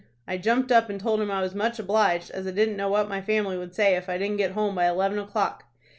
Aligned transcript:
"I 0.27 0.39
jumped 0.39 0.71
up 0.71 0.89
and 0.89 0.99
told 0.99 1.21
him 1.21 1.29
I 1.29 1.43
was 1.43 1.53
much 1.53 1.77
obliged, 1.77 2.31
as 2.31 2.47
I 2.47 2.49
didn't 2.49 2.75
know 2.75 2.89
what 2.89 3.07
my 3.07 3.21
family 3.21 3.55
would 3.55 3.75
say 3.75 3.93
if 3.95 4.09
I 4.09 4.17
didn't 4.17 4.37
get 4.37 4.53
home 4.53 4.73
by 4.73 4.87
eleven 4.87 5.19
o'clock. 5.19 5.65